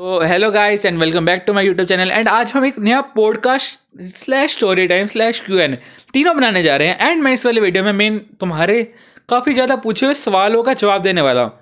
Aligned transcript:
तो 0.00 0.20
hello 0.20 0.50
guys 0.50 0.84
and 0.86 0.98
welcome 0.98 1.26
back 1.26 1.42
to 1.46 1.52
my 1.52 1.66
YouTube 1.66 1.88
channel 1.88 2.10
and 2.10 2.28
आज 2.28 2.52
हम 2.52 2.64
एक 2.66 2.78
नया 2.78 3.00
podcast 3.16 4.04
slash 4.18 4.52
story 4.52 4.86
time 4.88 5.06
slash 5.06 5.40
Q 5.40 5.58
N 5.58 5.76
तीनों 6.12 6.34
बनाने 6.36 6.62
जा 6.62 6.76
रहे 6.76 6.88
हैं। 6.88 7.08
एंड 7.08 7.22
मैं 7.22 7.32
इस 7.32 7.44
वाले 7.46 7.60
वीडियो 7.60 7.84
में 7.84 7.92
मेन 7.92 8.18
तुम्हारे 8.40 8.82
काफ़ी 9.28 9.54
ज़्यादा 9.54 9.76
पूछे 9.76 10.06
हुए 10.06 10.14
सवालों 10.14 10.62
का 10.62 10.74
जवाब 10.74 11.02
देने 11.02 11.20
वाला 11.20 11.42
हूँ। 11.42 11.52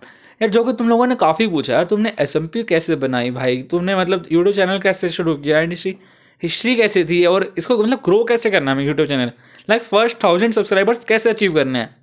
यार 0.41 0.51
जो 0.51 0.65
कि 0.65 0.73
तुम 0.73 0.89
लोगों 0.89 1.07
ने 1.07 1.15
काफ़ी 1.17 1.49
पूछा। 1.49 1.73
यार 1.75 1.87
तुमने 1.87 2.13
एस 2.19 2.35
कैसे 2.69 2.97
बनाई 2.97 3.31
भाई? 3.31 3.63
तुमने 3.71 3.97
मतलब 3.97 4.27
यूट्यूब 4.33 4.55
चैनल 4.55 4.79
कैसे 4.79 5.09
शुरू 5.09 5.35
किया? 5.37 5.61
एंड 5.61 5.73
इसी 5.73 5.97
हिस्ट्री 6.43 6.77
कैसे 6.77 7.05
थी? 7.05 7.25
और 7.27 7.53
इसको 7.59 7.83
मतलब 7.83 8.03
ग्रो 8.05 8.25
कैसे 8.25 8.51
करना 8.51 8.75
है 8.75 8.87
YouTube 8.87 9.09
channel 9.09 9.33
like 9.71 9.83
first 9.85 10.23
thousand 10.25 10.53
subscribers 10.53 11.05
कैसे 11.05 11.31
अचीव 11.31 11.55
करने 11.55 11.79
हैं? 11.79 11.95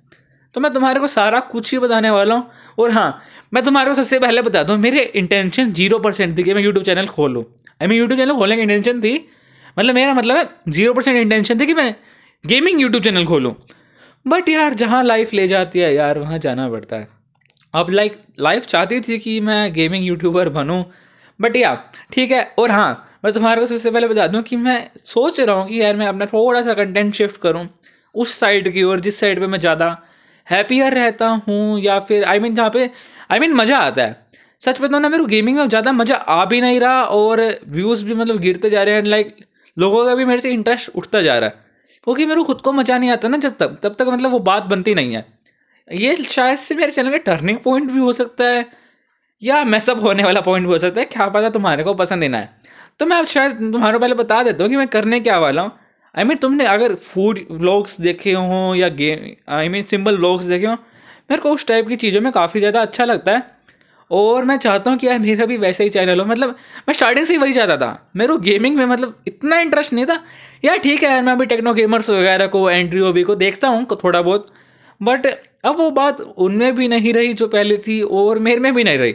तो 0.56 0.60
मैं 0.60 0.72
तुम्हारे 0.72 1.00
को 1.00 1.06
सारा 1.08 1.38
कुछ 1.48 1.70
ही 1.72 1.78
बताने 1.78 2.10
वाला 2.10 2.34
हूँ। 2.34 2.50
और 2.78 2.90
हाँ 2.90 3.22
मैं 3.54 3.62
तुम्हारे 3.64 3.90
को 3.90 3.94
सबसे 3.94 4.18
पहले 4.18 4.42
बता 4.42 4.62
दूँ, 4.62 4.76
मेरे 4.78 5.00
इंटेंशन 5.14 5.72
ज़ीरो 5.72 5.98
परसेंट 5.98 6.36
थी 6.38 6.42
कि 6.42 6.54
मैं 6.54 6.62
यूट्यूब 6.62 6.84
चैनल 6.84 7.06
खोलूँ। 7.06 7.44
आई 7.82 7.88
मीन 7.88 7.98
यूट्यूब 7.98 8.18
चैनल 8.18 8.34
खोलने 8.34 8.56
की 8.56 8.62
इंटेंशन 8.62 9.00
थी 9.00 9.12
मतलब 9.78 9.94
मेरा 9.94 10.14
मतलब 10.14 10.36
है 10.36 10.48
ज़ीरो 10.68 10.92
परसेंट 10.94 11.16
इंटेंशन 11.16 11.60
थी 11.60 11.66
कि 11.66 11.74
मैं 11.74 11.94
गेमिंग 12.44 12.80
यूट्यूब 12.80 13.02
चैनल 13.02 13.24
खोलूँ। 13.26 13.54
बट 14.26 14.48
यार, 14.48 14.74
जहाँ 14.74 15.02
लाइफ 15.04 15.34
ले 15.34 15.46
जाती 15.46 15.78
है 15.78 15.94
यार, 15.94 16.18
वहाँ 16.18 16.38
जाना 16.38 16.68
पड़ता 16.70 16.96
है। 16.96 17.08
अब 17.74 17.90
लाइक 17.90 18.18
लाइफ 18.40 18.66
चाहती 18.66 19.00
थी 19.00 19.18
कि 19.18 19.38
मैं 19.42 19.72
गेमिंग 19.74 20.06
यूट्यूबर 20.06 20.48
बनूँ 20.50 20.84
बट 21.40 21.56
या 21.56 21.74
ठीक 22.12 22.30
है। 22.30 22.42
और 22.58 22.70
हाँ 22.70 23.18
मैं 23.24 23.32
तुम्हारे 23.32 23.60
को 23.60 23.66
सबसे 23.66 23.90
पहले 23.90 24.08
बता 24.08 24.26
दूँ 24.26 24.42
कि 24.42 24.56
मैं 24.58 24.80
सोच 25.04 25.40
रहा 25.40 25.56
हूँ 25.56 25.68
कि 25.68 25.80
यार, 25.82 25.96
मैं 25.96 26.06
अपना 26.06 26.26
थोड़ा 26.26 26.62
सा 26.62 26.74
कंटेंट 26.74 27.14
शिफ्ट 27.14 27.40
करूँ, 27.40 27.68
उस 28.14 28.34
साइड 28.34 28.72
की 28.72 28.82
ओर, 28.82 29.00
जिस 29.00 29.20
साइड 29.20 29.40
पे 29.40 29.46
मैं 29.46 29.60
ज़्यादा 29.60 29.96
हैप्पियर 30.46 30.94
रहता 30.94 31.28
हूँ 31.46 31.80
या 31.80 31.98
फिर 32.00 32.24
आई 32.24 32.38
I 32.38 32.42
मीन 32.42 32.44
mean, 32.44 32.56
जहाँ 32.56 32.70
पे 32.70 32.90
आई 33.30 33.38
मीन 33.38 33.52
मज़ा 33.54 33.78
आता 33.78 34.02
है। 34.02 34.24
सच 34.62 34.80
बताऊँ 34.80 35.00
ना 35.02 35.08
मेरे 35.08 35.22
को 35.22 35.28
गेमिंग 35.28 35.56
में 35.58 35.68
ज़्यादा 35.68 35.92
मज़ा 35.92 36.16
आ 36.16 36.44
भी 36.46 36.60
नहीं 36.60 36.80
रहा 36.80 37.02
और 37.04 37.40
व्यूज़ 37.68 38.04
भी 38.04 38.14
मतलब 38.14 38.38
गिरते 38.40 38.70
जा 38.70 38.82
रहे 38.82 38.94
हैं 38.94 39.02
लाइक 39.04 39.36
लोगों 39.76 40.04
का 40.06 40.14
भी 40.14 40.24
मेरे 40.24 40.40
से 40.40 40.50
इंटरेस्ट 40.52 40.90
उठता 40.94 41.22
जा 41.22 41.38
रहा 41.38 41.48
है। 41.48 41.64
क्योंकि 42.06 42.26
मेरे 42.26 42.40
को 42.40 42.44
खुद 42.44 42.60
को 42.60 42.72
मज़ा 42.72 42.98
नहीं 42.98 43.10
आता 43.10 43.28
ना 43.28 43.36
जब 43.38 43.56
तक 43.56 43.78
तब 43.82 43.94
तक 43.94 44.06
मतलब 44.06 44.30
वो 44.30 44.38
बात 44.40 44.62
बनती 44.64 44.94
नहीं 44.94 45.14
है। 45.14 45.24
ये 45.88 46.14
शायद 46.16 46.58
से 46.58 46.74
मेरे 46.74 46.92
चैनल 46.92 47.10
का 47.10 47.18
टर्निंग 47.26 47.58
पॉइंट 47.60 47.90
भी 47.90 47.98
हो 47.98 48.12
सकता 48.12 48.44
है 48.44 48.64
या 49.42 49.62
मैसअप 49.66 50.02
होने 50.02 50.24
वाला 50.24 50.40
पॉइंट 50.42 50.66
भी 50.66 50.72
हो 50.72 50.78
सकता 50.78 51.00
है। 51.00 51.06
क्या 51.06 51.28
पता 51.28 51.50
तुम्हारे 51.50 51.84
को 51.84 51.94
पसंद 51.94 52.20
देना 52.20 52.38
है 52.38 52.50
तो 53.00 53.06
मैं 53.06 53.16
अब 53.16 53.26
शायद 53.28 53.52
तुम्हारे 53.62 53.98
पहले 53.98 54.14
बता 54.14 54.42
देता 54.42 54.64
हूँ 54.64 54.70
कि 54.70 54.76
मैं 54.76 54.86
करने 54.88 55.20
क्या 55.20 55.38
वाला 55.38 55.62
हूँ। 55.62 55.70
आई 56.16 56.22
I 56.22 56.26
मीन 56.26 56.28
mean, 56.28 56.42
तुमने 56.42 56.64
अगर 56.66 56.94
फ़ूड 56.94 57.38
व्लॉग्स 57.50 58.00
देखे 58.00 58.32
हों 58.32 58.74
या 58.74 58.88
game 58.90 59.52
I 59.54 59.68
mean 59.68 59.82
simple 59.82 60.16
vlogs 60.16 60.44
देखे 60.44 60.66
हों 60.66 60.76
मेरे 61.30 61.42
को 61.42 61.50
उस 61.50 61.66
टाइप 61.66 61.88
की 61.88 61.96
चीज़ों 61.96 62.20
में 62.20 62.30
काफ़ी 62.32 62.60
ज़्यादा 62.60 62.80
अच्छा 62.80 63.04
लगता 63.04 63.32
है। 63.32 63.42
और 64.10 64.44
मैं 64.44 64.56
चाहता 64.56 64.90
हूँ 64.90 64.98
कि 64.98 65.06
यार 65.06 65.18
मेरा 65.18 65.46
भी 65.46 65.56
वैसा 65.56 65.84
ही 65.84 65.90
चैनल 65.90 66.20
हो। 66.20 66.26
मतलब 66.26 66.48
मैं 66.88 66.92
स्टार्टिंग 66.94 67.26
से 67.26 67.32
ही 67.32 67.38
वही 67.38 67.52
चाहता 67.52 67.76
था। 67.76 68.10
मेरे 68.16 68.32
को 68.32 68.38
गेमिंग 68.40 68.76
में 68.76 68.84
मतलब 68.86 69.14
इतना 69.26 69.58
इंटरेस्ट 69.60 69.92
नहीं 69.92 70.06
था। 70.06 70.22
यार 70.64 70.78
ठीक 70.78 71.02
है 71.02 71.10
यार 71.10 71.22
मैं 71.22 71.32
अभी 71.32 71.46
टेक्नो 71.46 71.74
गेमर्स 71.74 72.10
वगैरह 72.10 72.46
को 72.46 72.68
एंट्री 72.70 73.12
भी 73.12 73.22
को 73.22 73.34
देखता 73.34 73.68
हूँ 73.68 73.86
थोड़ा 74.04 74.20
बहुत। 74.22 74.46
बट 75.00 75.26
अब 75.64 75.76
वो 75.76 75.90
बात 75.90 76.20
उनमें 76.20 76.74
भी 76.76 76.88
नहीं 76.88 77.12
रही 77.12 77.32
जो 77.34 77.48
पहले 77.48 77.76
थी 77.78 78.00
और 78.02 78.38
मेरे 78.38 78.60
में 78.60 78.74
भी 78.74 78.84
नहीं 78.84 78.98
रही। 78.98 79.14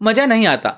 मज़ा 0.00 0.26
नहीं 0.26 0.46
आता। 0.46 0.74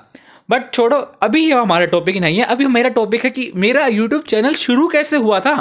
बट 0.51 0.73
छोड़ो 0.73 0.97
अभी 1.21 1.45
ये 1.45 1.53
हमारा 1.53 1.85
टॉपिक 1.85 2.17
नहीं 2.17 2.37
है। 2.37 2.45
अभी 2.45 2.65
मेरा 2.67 2.89
टॉपिक 2.89 3.23
है 3.23 3.29
कि 3.29 3.51
मेरा 3.55 3.85
यूट्यूब 3.87 4.21
चैनल 4.21 4.53
शुरू 4.53 4.87
कैसे 4.87 5.17
हुआ 5.17 5.39
था? 5.39 5.55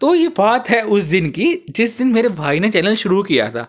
तो 0.00 0.14
ये 0.14 0.28
बात 0.28 0.70
है 0.70 0.82
उस 0.82 1.02
दिन 1.02 1.30
की 1.30 1.64
जिस 1.70 1.98
दिन 1.98 2.08
मेरे 2.08 2.28
भाई 2.28 2.60
ने 2.60 2.70
चैनल 2.70 2.94
शुरू 2.94 3.22
किया 3.22 3.50
था। 3.50 3.66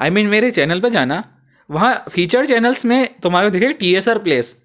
आई 0.00 0.08
I 0.08 0.12
मीन 0.12 0.22
mean, 0.22 0.30
मेरे 0.30 0.50
चैनल 0.50 0.80
पर 0.80 0.88
जाना। 0.88 1.24
वहाँ 1.70 2.04
फीचर 2.10 2.46
चैनल्स 2.46 2.84
में 2.84 3.14
तुम्हारे 3.22 3.50
देखे 3.50 3.72
टी 3.72 3.94
एस 3.94 4.08
आर 4.08 4.18
प्लेस 4.18 4.56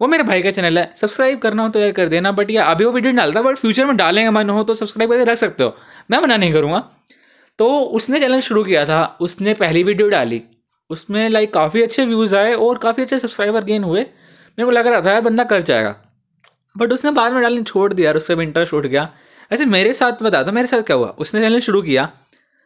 वो 0.00 0.06
मेरे 0.08 0.22
भाई 0.22 0.42
का 0.42 0.50
चैनल 0.50 0.78
है। 0.78 0.92
सब्सक्राइब 0.96 1.38
करना 1.38 1.62
हो 1.62 1.68
तो 1.68 1.80
यार 1.80 1.92
कर 1.92 2.08
देना 2.08 2.32
बट 2.32 2.50
या 2.50 2.64
अभी 2.64 2.84
वो 2.84 2.92
वीडियो 2.92 3.12
नहीं 3.12 3.16
डालता 3.16 3.42
बट 3.42 3.56
फ्यूचर 3.56 3.86
में 3.86 3.96
डालेंगे 3.96 4.30
मन 4.30 4.50
हो 4.50 4.62
तो 4.62 4.74
सब्सक्राइब 4.74 5.10
करके 5.10 5.24
रख 5.24 5.38
सकते 5.38 5.64
हो। 5.64 5.74
मैं 6.10 6.18
मना 6.18 6.36
नहीं 6.36 6.52
करूँगा। 6.52 6.78
तो 7.58 7.80
उसने 7.80 8.20
चैनल 8.20 8.40
शुरू 8.40 8.64
किया 8.64 8.84
था। 8.84 9.18
उसने 9.20 9.54
पहली 9.54 9.82
वीडियो 9.82 10.08
डाली। 10.08 10.42
उसमें 10.90 11.28
लाइक 11.28 11.52
काफ़ी 11.54 11.82
अच्छे 11.82 12.04
व्यूज़ 12.04 12.36
आए 12.36 12.54
और 12.54 12.78
काफ़ी 12.78 13.02
अच्छे 13.02 13.18
सब्सक्राइबर 13.18 13.64
गेन 13.64 13.84
हुए। 13.84 14.06
मेरे 14.58 14.64
को 14.64 14.70
लग 14.70 14.86
रहा 14.86 15.00
था 15.00 15.12
यार 15.12 15.20
बंदा 15.20 15.44
कर 15.44 15.62
जाएगा। 15.62 15.94
बट 16.76 16.92
उसने 16.92 17.10
बाद 17.10 17.32
में 17.32 17.42
डालने 17.42 17.62
छोड़ 17.62 17.92
दिया 17.92 18.12
उससे 18.12 18.34
भी 18.34 18.44
इंटरेस्ट 18.44 18.74
उठ 18.74 18.86
गया। 18.86 19.08
ऐसे 19.50 19.64
मेरे 19.66 19.92
साथ 19.94 20.22
बता 20.22 20.42
दो 20.42 20.52
मेरे 20.52 20.66
साथ 20.66 20.82
क्या 20.82 20.96
हुआ? 20.96 21.08
उसने 21.08 21.40
चैनल 21.40 21.60
शुरू 21.60 21.82
किया 21.82 22.10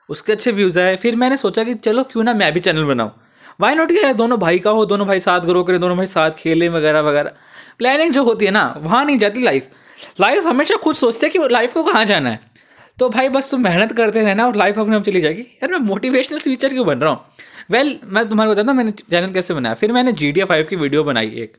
उसके 0.09 0.33
अच्छे 0.33 0.53
व्यूज़ 0.53 0.79
आए 0.81 0.97
फिर 0.97 1.17
मैंने 1.17 1.37
सोचा 1.37 1.65
कि 1.65 1.75
चलो 1.75 2.03
क्यों 2.03 2.25
ना 2.25 2.35
मैं 2.35 2.53
भी 2.53 2.61
चैनल 2.61 2.85
बनाऊँ। 2.85 3.11
वाई 3.61 3.75
नॉट 3.75 3.93
किया 3.93 4.13
दोनों 4.13 4.39
भाई 4.39 4.59
का 4.59 4.71
हो 4.71 4.85
दोनों 4.87 5.07
भाई 5.07 5.21
साथ 5.21 5.41
ग्रो 5.41 5.63
करें 5.65 5.81
दोनों 5.81 5.97
भाई 5.97 6.07
साथ 6.07 6.31
खेलें 6.31 6.69
वगैरह 6.69 7.01
वगैरह। 7.01 7.33
प्लानिंग 7.79 8.13
जो 8.13 8.25
होती 8.25 8.45
है 8.45 8.51
ना 8.51 8.65
वहाँ 8.79 9.05
नहीं 9.05 9.19
जाती 9.19 9.43
लाइफ 9.43 9.69
लाइफ 10.21 10.47
हमेशा 10.47 10.77
खुद 10.77 10.97
सोचते 10.97 11.27
हैं 11.27 11.33
कि 11.33 11.49
लाइफ 11.53 11.75
को 11.75 11.83
कहाँ 11.83 12.05
जाना 12.05 12.31
है। 12.31 12.41
तो 12.99 13.09
भाई 13.09 13.29
बस 13.29 13.51
तुम 13.51 13.63
मेहनत 13.63 13.93
करते 13.93 14.23
रहना 14.23 14.47
और 14.47 14.57
लाइफ 14.57 14.79
अपने 14.79 14.97
आप 14.97 15.03
चली 15.03 15.21
जाएगी। 15.21 15.43
यार 15.43 15.71
मैं 15.71 15.79
मोटिवेशनल 15.79 16.39
स्पीचर 16.39 16.69
क्यों 16.69 16.87
बन 16.87 16.99
रहा 16.99 17.11
हूँ? 17.11 17.25
वेल 17.71 17.93
well, 17.93 18.13
मैं 18.13 18.29
तुम्हारे 18.29 18.51
बताता 18.51 18.71
हूँ 18.71 18.77
मैंने 18.77 18.91
चैनल 18.91 19.33
कैसे 19.33 19.55
बनाया। 19.55 19.75
फिर 19.75 19.93
मैंने 19.93 20.13
जी 20.13 20.33
डी 20.33 20.45
फाइव 20.45 20.67
की 20.71 20.77
वीडियो 20.77 21.05
बनाई 21.05 21.27
एक। 21.27 21.57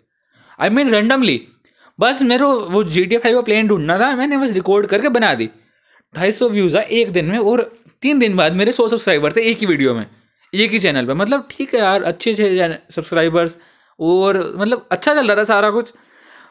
आई 0.60 0.70
मीन 0.70 0.90
रेंडमली 0.92 1.42
बस 2.00 2.22
मेरे 2.22 2.46
वो 2.46 2.84
जी 2.86 3.06
टी 3.06 3.18
फाइव 3.18 3.36
का 3.36 3.42
प्लेन 3.42 3.68
ढूंढना 3.68 3.98
था 4.00 4.16
मैंने 4.16 4.38
बस 4.38 4.52
रिकॉर्ड 4.54 4.88
करके 4.88 5.10
बना 5.10 5.34
दी। 5.34 5.50
ढाई 6.14 6.32
सौ 6.32 6.50
व्यूज़ 6.50 6.78
आए 6.78 6.88
एक 6.92 7.12
दिन 7.12 7.26
में 7.26 7.38
और 7.40 7.62
तीन 8.02 8.20
दिन 8.20 8.36
बाद 8.36 8.54
मेरे 8.54 8.72
सौ 8.72 8.88
सब्सक्राइबर 8.88 9.32
थे 9.32 9.42
एक 9.42 9.58
ही 9.58 9.66
वीडियो 9.66 9.94
में 9.96 10.06
एक 10.54 10.72
ही 10.72 10.80
चैनल 10.80 11.06
पर 11.06 11.14
मतलब 11.14 11.48
ठीक 11.52 11.74
है 11.76 11.82
यार 11.82 12.04
अच्छे 12.04 12.32
अच्छे 12.32 12.78
सब्सक्राइबर्स 12.92 13.58
और 14.00 14.38
मतलब 14.58 14.88
अच्छा 14.92 15.14
चल 15.14 15.28
रहा 15.28 15.38
था 15.38 15.44
सारा 15.44 15.70
कुछ। 15.72 15.94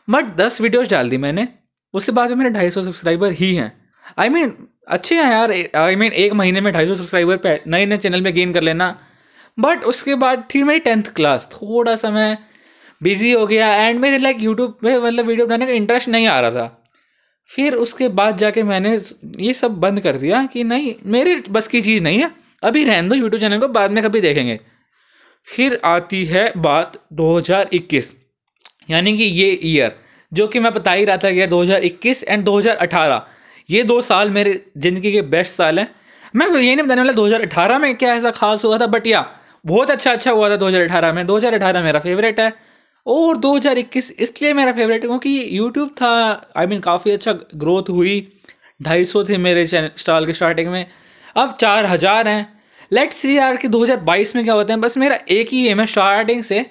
बट 0.08 0.34
दस 0.36 0.60
वीडियोज़ 0.60 0.90
डाल 0.90 1.10
दी 1.10 1.16
मैंने 1.18 1.46
उसके 1.94 2.12
बाद 2.12 2.30
में 2.30 2.36
मेरे 2.36 2.50
ढाई 2.50 2.70
सौ 2.70 2.82
सब्सक्राइबर 2.82 3.32
ही 3.32 3.54
हैं। 3.54 3.72
आई 4.18 4.28
I 4.28 4.32
मीन 4.32 4.44
mean, 4.44 4.56
अच्छे 4.88 5.16
हैं 5.16 5.30
यार 5.32 5.52
आई 5.76 5.96
मीन 5.96 6.12
एक 6.14 6.32
महीने 6.32 6.60
में 6.60 6.72
ढाई 6.72 6.86
सौ 6.86 6.94
सब्सक्राइबर 6.94 7.60
नए 7.66 7.86
नए 7.86 7.96
चैनल 7.96 8.22
में 8.22 8.32
गेन 8.34 8.52
कर 8.52 8.62
लेना। 8.62 8.96
बट 9.58 9.84
उसके 9.84 10.14
बाद 10.14 10.44
ठीक 10.50 10.64
मेरी 10.64 10.78
टेंथ 10.80 11.12
क्लास 11.16 11.48
थोड़ा 11.52 11.94
सा 11.96 12.10
मैं 12.10 12.38
बिज़ी 13.02 13.32
हो 13.32 13.46
गया 13.46 13.74
एंड 13.76 14.00
मेरे 14.00 14.18
लाइक 14.18 14.40
यूट्यूब 14.40 14.76
पे 14.82 14.98
मतलब 14.98 15.26
वीडियो 15.26 15.46
बनाने 15.46 15.66
का 15.66 15.72
इंटरेस्ट 15.72 16.08
नहीं 16.08 16.26
आ 16.26 16.38
रहा 16.40 16.50
था। 16.50 16.78
फिर 17.48 17.74
उसके 17.76 18.08
बाद 18.10 18.36
जाके 18.38 18.62
मैंने 18.62 18.98
ये 19.38 19.52
सब 19.52 19.78
बंद 19.80 20.00
कर 20.00 20.16
दिया 20.16 20.44
कि 20.46 20.64
नहीं, 20.64 20.94
मेरे 21.06 21.42
बस 21.50 21.68
की 21.68 21.80
चीज़ 21.82 22.02
नहीं 22.02 22.18
है। 22.18 22.30
अभी 22.62 22.84
रहने 22.84 23.08
दो 23.08 23.14
यूट्यूब 23.14 23.40
चैनल 23.40 23.58
को, 23.60 23.68
बाद 23.68 23.90
में 23.90 24.02
कभी 24.04 24.20
देखेंगे। 24.20 24.58
फिर 25.46 25.80
आती 25.84 26.24
है 26.24 26.52
बात 26.58 26.98
2021 27.14 28.12
यानी 28.88 29.16
कि 29.18 29.24
ये 29.24 29.58
ईयर 29.64 29.94
जो 30.32 30.46
कि 30.46 30.60
मैं 30.60 30.72
बता 30.72 30.92
ही 30.92 31.04
रहा 31.04 31.16
था 31.16 31.30
कि 31.30 31.40
यार 31.40 31.48
2021 31.48 32.22
एंड 32.24 32.44
2018 32.44 33.20
ये 33.68 33.82
दो 33.82 34.00
साल 34.02 34.30
मेरे 34.30 34.52
ज़िंदगी 34.78 35.12
के 35.12 35.22
बेस्ट 35.24 35.54
साल 35.54 35.78
हैं। 35.78 35.88
मैं 36.36 36.46
ये 36.48 36.74
नहीं 36.74 36.86
बताने 36.86 37.00
वाला 37.00 37.12
2018 37.12 37.78
में 37.78 37.94
क्या 37.96 38.14
ऐसा 38.14 38.30
खास 38.30 38.64
हुआ 38.64 38.78
था 38.78 38.86
बट 38.86 39.06
या 39.06 39.24
बहुत 39.64 39.90
अच्छा 39.90 40.12
अच्छा 40.12 40.30
हुआ 40.30 40.48
था 40.50 40.56
2018 40.56 41.12
में। 41.12 41.26
2018 41.26 41.82
मेरा 41.82 42.00
फेवरेट 42.00 42.40
है। 42.40 42.52
और 43.06 43.36
2021 43.36 44.10
इसलिए 44.12 44.52
मेरा 44.52 44.72
फेवरेट 44.72 45.00
क्योंकि 45.00 45.48
यूट्यूब 45.52 45.88
था 46.00 46.10
आई 46.56 46.64
I 46.64 46.68
मीन 46.68 46.70
mean, 46.70 46.84
काफ़ी 46.84 47.10
अच्छा 47.10 47.32
ग्रोथ 47.32 47.88
हुई। 47.90 48.28
ढाई 48.80 49.04
सौ 49.04 49.22
थे 49.24 49.36
मेरे 49.38 49.66
चैनल 49.66 49.90
स्टॉल 49.96 50.26
के 50.26 50.32
स्टार्टिंग 50.32 50.68
में। 50.68 50.86
अब 51.36 51.56
चार 51.60 51.86
हज़ार 51.86 52.28
हैं। 52.28 52.60
लेट्स 52.92 53.16
सी 53.16 53.36
यार 53.36 53.56
कि 53.56 53.68
2022 53.68 54.34
में 54.36 54.44
क्या 54.44 54.54
होता 54.54 54.74
है। 54.74 54.80
बस 54.80 54.96
मेरा 54.98 55.18
एक 55.30 55.48
ही 55.52 55.66
एम 55.68 55.80
है 55.80 55.86
स्टार्टिंग 55.86 56.42
से। 56.42 56.64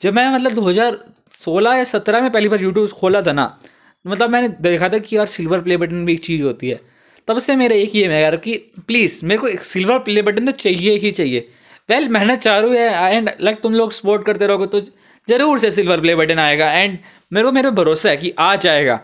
जब 0.00 0.14
मैं 0.14 0.28
मतलब 0.34 0.52
2016 0.54 1.74
या 1.74 1.84
17 1.86 2.20
में 2.20 2.30
पहली 2.30 2.48
बार 2.48 2.62
यूट्यूब 2.62 2.88
खोला 2.90 3.22
था 3.22 3.32
ना 3.32 3.56
मतलब 4.04 4.30
मैंने 4.30 4.48
देखा 4.60 4.88
था 4.88 4.98
कि 4.98 5.16
यार 5.16 5.26
सिल्वर 5.26 5.60
प्ले 5.60 5.76
बटन 5.76 6.04
भी 6.04 6.12
एक 6.12 6.24
चीज़ 6.24 6.42
होती 6.42 6.68
है। 6.68 6.80
तब 7.28 7.38
से 7.38 7.56
मेरा 7.56 7.76
एक 7.76 7.90
ही 7.94 8.02
एम 8.02 8.10
है 8.10 8.20
यार 8.22 8.36
कि 8.36 8.56
प्लीज़ 8.86 9.24
मेरे 9.24 9.40
को 9.40 9.48
एक 9.48 9.62
सिल्वर 9.62 9.98
प्ले 10.00 10.22
बटन 10.22 10.46
तो 10.46 10.52
चाहिए 10.54 10.96
ही 10.98 11.10
चाहिए। 11.12 11.48
वेल 11.88 12.08
मेहनत 12.08 12.38
चालू 12.40 12.72
है 12.72 13.14
एंड 13.14 13.30
लाइक 13.40 13.60
तुम 13.62 13.74
लोग 13.74 13.92
सपोर्ट 13.92 14.24
करते 14.26 14.46
रहोगे 14.46 14.66
तो 14.66 14.80
ज़रूर 15.28 15.58
से 15.58 15.70
सिल्वर 15.70 16.00
प्ले 16.00 16.14
बटन 16.14 16.38
आएगा। 16.38 16.70
एंड 16.72 16.98
मेरे 17.32 17.44
को 17.44 17.52
मेरे 17.52 17.70
भरोसा 17.70 18.08
है 18.08 18.16
कि 18.16 18.34
आ 18.38 18.54
जाएगा। 18.56 19.00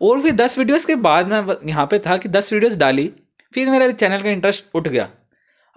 और 0.00 0.20
फिर 0.22 0.32
दस 0.32 0.58
वीडियोस 0.58 0.84
के 0.84 0.94
बाद 0.96 1.28
मैं 1.28 1.56
यहाँ 1.66 1.86
पे 1.86 1.98
था 1.98 2.16
कि 2.16 2.28
दस 2.28 2.52
वीडियोस 2.52 2.74
डाली, 2.74 3.10
फिर 3.54 3.70
मेरे 3.70 3.92
चैनल 3.92 4.20
का 4.20 4.30
इंटरेस्ट 4.30 4.64
उठ 4.74 4.88
गया। 4.88 5.08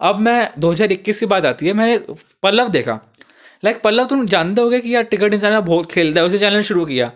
अब 0.00 0.18
मैं 0.18 0.50
2021 0.58 1.20
की 1.20 1.26
बात 1.26 1.44
आती 1.44 1.66
है, 1.66 1.72
मैंने 1.72 1.98
पल्लव 2.42 2.68
देखा। 2.68 2.98
लाइक 3.64 3.80
पल्लव 3.82 4.06
तुम 4.06 4.26
जानते 4.26 4.62
हो 4.62 4.70
कि 4.70 4.94
यार 4.94 5.02
टिकट 5.04 5.34
इंसान 5.34 5.60
बहुत 5.60 5.90
खेलता 5.92 6.20
है, 6.20 6.26
उसे 6.26 6.38
चैनल 6.38 6.62
शुरू 6.62 6.84
किया। 6.86 7.10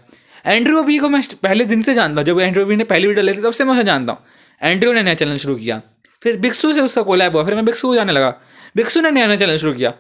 एंड्रू 0.46 0.82
बी 0.82 0.98
को 0.98 1.08
मैं 1.08 1.22
पहले 1.42 1.64
दिन 1.64 1.82
से 1.82 1.94
जानता 1.94 2.20
हूँ। 2.20 2.26
जब 2.26 2.40
एंड्रू 2.40 2.64
बी 2.64 2.76
ने 2.76 2.84
पहली 2.84 3.06
वीडियो 3.06 3.24
लेती 3.24 3.42
तब 3.42 3.52
से 3.52 3.64
मैं 3.64 3.72
उसे 3.72 3.84
जानता 3.84 4.12
हूँ। 4.12 4.24
एंड्रू 4.62 4.92
ने 4.92 5.02
नया 5.02 5.14
चैनल 5.14 5.36
शुरू 5.36 5.54
किया। 5.56 5.80
फिर 6.22 6.36
बिक्सू 6.36 6.72
से 6.72 6.80
उसका 6.80 7.02
कोलैब 7.02 7.36
हुआ, 7.36 7.44
फिर 7.44 7.54
मैं 7.54 7.64
बिक्सू 7.64 7.94
जाने 7.94 8.12
लगा। 8.12 8.34
बिक्सू 8.76 9.00
ने 9.00 9.10
नया 9.10 9.26
नया 9.26 9.36
चैनल 9.36 9.56
शुरू 9.56 9.72
किया। 9.72 9.92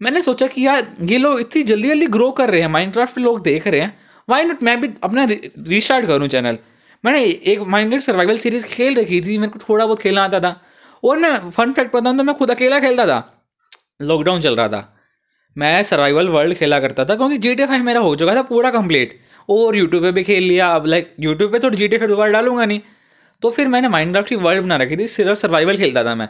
मैंने 0.00 0.20
सोचा 0.22 0.46
कि 0.46 0.66
यार, 0.66 0.86
ये 1.02 1.18
लोग 1.18 1.40
इतनी 1.40 1.62
जल्दी 1.62 1.88
जल्दी 1.88 2.06
ग्रो 2.06 2.30
कर 2.30 2.50
रहे 2.50 2.60
हैं 2.60 2.68
माइनक्राफ्ट 2.68 3.18
लोग 3.18 3.42
देख 3.42 3.66
रहे 3.66 3.80
हैं। 3.80 3.98
वाई 4.28 4.44
नॉट 4.44 4.62
मैं 4.62 4.80
भी 4.80 4.90
अपना 5.02 5.26
रिस्टार्ट 5.30 6.06
करूँ 6.06 6.28
चैनल 6.28 6.58
मैंने 7.04 7.22
एक 7.24 7.60
माइनक्राफ्ट 7.68 8.06
सर्वाइवल 8.06 8.36
सीरीज़ 8.38 8.66
खेल 8.66 8.94
रखी 8.94 9.20
थी, 9.20 9.38
मेरे 9.38 9.52
को 9.52 9.58
थोड़ा 9.68 9.84
बहुत 9.86 10.00
खेलना 10.00 10.22
आता 10.24 10.40
था। 10.40 10.60
और 11.02 11.18
मैं 11.18 11.50
फन 11.50 11.72
फैक्ट 11.72 11.94
बताऊँ 11.96 12.16
तो 12.16 12.22
मैं 12.22 12.34
खुद 12.36 12.50
अकेला 12.50 12.80
खेलता 12.80 13.06
था। 13.06 13.18
लॉकडाउन 14.02 14.40
चल 14.40 14.56
रहा 14.56 14.68
था। 14.68 14.94
मैं 15.56 15.82
सर्वाइवल 15.82 16.28
वर्ल्ड 16.28 16.54
खेला 16.54 16.80
करता 16.80 17.04
था, 17.04 17.14
क्योंकि 17.14 17.38
जी 17.38 17.54
टी 17.54 17.66
फाइव 17.66 17.82
मेरा 17.84 18.00
हो 18.00 18.14
चुका 18.16 18.34
था 18.34 18.42
पूरा 18.42 18.70
कंप्लीट 18.70 19.18
और 19.48 19.76
यूट्यूब 19.76 20.02
पे 20.02 20.12
भी 20.12 20.22
खेल 20.24 20.42
लिया, 20.42 20.68
अब 20.68 20.86
लाइक 20.86 21.14
यूट्यूब 21.20 21.52
पे 21.52 21.58
तो 21.58 21.70
जी 21.70 21.88
टी 21.88 21.98
फाइव 21.98 22.10
दोबारा 22.10 22.32
डालूँगा 22.32 22.64
नहीं। 22.64 22.80
तो 23.42 23.50
फिर 23.50 23.68
मैंने 23.68 23.88
माइंड 23.88 24.22
की 24.24 24.36
वर्ल्ड 24.36 24.62
बना 24.62 24.76
रखी 24.76 24.96
थी, 24.96 25.06
सिर्फ़ 25.06 25.38
सर्वाइवल 25.38 25.76
खेलता 25.76 26.04
था 26.04 26.14
मैं। 26.14 26.28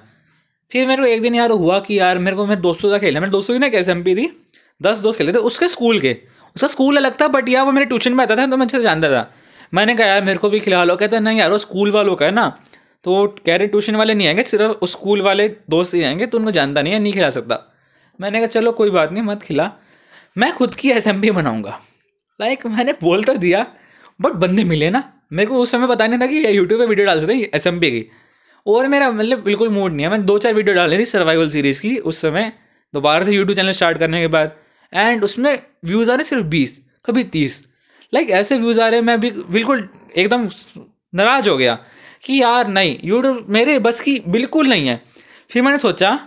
फिर 0.70 0.86
मेरे 0.86 1.02
को 1.02 1.08
एक 1.08 1.22
दिन 1.22 1.34
यार 1.34 1.50
हुआ 1.50 1.78
कि 1.80 1.98
यार 1.98 2.18
मेरे 2.18 2.36
को, 2.36 2.46
मेरे 2.46 2.60
दोस्तों 2.60 2.90
का 2.90 2.98
खेला 2.98 3.20
मेरे 3.20 3.30
दोस्तों 3.30 3.54
की 3.54 3.58
ना 3.58 3.68
कैसे 3.68 3.92
एम 3.92 4.02
थी। 4.02 4.44
दस 4.82 4.98
दोस्त 4.98 5.18
खेले 5.18 5.32
थे 5.32 5.36
उसके 5.36 5.68
स्कूल 5.68 6.00
के। 6.00 6.16
उसका 6.56 6.66
स्कूल 6.68 6.96
अलग 6.96 7.20
था 7.20 7.28
बट 7.28 7.48
यार 7.48 7.64
वो 7.64 7.72
मेरे 7.72 7.86
ट्यूशन 7.86 8.12
में 8.12 8.24
आता 8.24 8.36
था 8.36 8.46
तो 8.46 8.56
मैं 8.56 8.66
अच्छे 8.66 8.76
से 8.76 8.82
जानता 8.82 9.10
था। 9.10 9.34
मैंने 9.74 9.94
कहा, 9.96 10.06
यार 10.06 10.24
मेरे 10.24 10.38
को 10.38 10.50
भी 10.50 10.60
खिला 10.60 10.84
लो। 10.84 10.96
कहते 10.96 11.20
नहीं 11.20 11.38
यार, 11.38 11.50
वो 11.50 11.58
स्कूल 11.58 11.90
वालों 11.90 12.16
का 12.16 12.26
है 12.26 12.32
ना। 12.32 12.60
तो 13.04 13.36
कह 13.46 13.56
रहे 13.56 13.66
ट्यूशन 13.66 13.96
वाले 13.96 14.14
नहीं 14.14 14.26
आएँगे, 14.26 14.42
सिर्फ़ 14.42 14.64
उस 14.64 14.92
स्कूल 14.92 15.22
वाले 15.22 15.48
दोस्त 15.48 15.94
ही 15.94 16.02
आएँगे। 16.02 16.26
तो 16.26 16.38
उनको 16.38 16.50
जानता 16.50 16.82
नहीं 16.82 16.92
है, 16.92 16.98
नहीं 16.98 17.12
खिला 17.12 17.30
सकता। 17.30 17.72
मैंने 18.20 18.38
कहा, 18.38 18.46
चलो, 18.46 18.72
कोई 18.72 18.90
बात 18.90 19.12
नहीं, 19.12 19.22
मत 19.22 19.42
खिला। 19.42 19.72
मैं 20.38 20.52
खुद 20.52 20.74
की 20.74 20.90
एस 20.90 21.08
बनाऊँगा। 21.08 21.80
लाइक 22.40 22.66
मैंने 22.66 22.92
बोल 22.92 23.24
तो 23.24 23.34
दिया 23.34 23.66
बट 24.20 24.32
बंदे 24.32 24.64
मिले 24.64 24.90
ना। 24.90 25.12
मेरे 25.32 25.48
को 25.48 25.58
उस 25.58 25.70
समय 25.70 25.86
पता 25.86 26.06
नहीं 26.06 26.20
था 26.20 26.26
कि 26.26 26.58
यूट्यूब 26.58 26.80
पे 26.80 26.86
वीडियो 26.86 27.06
डाल 27.06 27.20
सकते 27.20 27.50
एस 27.54 27.64
की। 27.66 28.10
और 28.68 28.86
मेरा 28.88 29.10
मतलब 29.10 29.42
बिल्कुल 29.42 29.68
मूड 29.68 29.92
नहीं 29.92 30.06
है। 30.06 30.10
मैंने 30.10 30.24
दो 30.24 30.38
चार 30.38 30.54
वीडियो 30.54 30.74
डाली 30.74 30.98
थी 30.98 31.04
सर्वाइवल 31.04 31.50
सीरीज़ 31.50 31.80
की 31.80 31.96
उस 31.98 32.20
समय। 32.22 32.52
दोबारा 32.94 33.24
से 33.24 33.32
यूट्यूब 33.32 33.56
चैनल 33.56 33.72
स्टार्ट 33.72 33.98
करने 33.98 34.20
के 34.20 34.26
बाद। 34.26 34.52
एंड 34.92 35.24
उसमें 35.24 35.58
व्यूज़ 35.84 36.10
आ 36.10 36.14
रहे 36.14 36.24
सिर्फ़ 36.24 36.44
बीस, 36.46 36.80
कभी 37.04 37.24
तीस। 37.26 37.64
लाइक 38.12 38.30
ऐसे 38.30 38.58
व्यूज़ 38.58 38.80
आ 38.80 38.88
रहे 38.88 39.00
मैं 39.00 39.18
भी 39.20 39.30
बिल्कुल 39.30 39.88
एकदम 40.16 40.48
नाराज़ 41.14 41.48
हो 41.48 41.56
गया 41.56 41.78
कि 42.24 42.40
यार 42.40 42.68
नहीं 42.68 42.96
यूट्यूब 43.04 43.46
मेरे 43.48 43.78
बस 43.78 44.00
की 44.00 44.18
बिल्कुल 44.28 44.68
नहीं 44.68 44.88
है। 44.88 45.00
फिर 45.50 45.62
मैंने 45.62 45.78
सोचा 45.78 46.18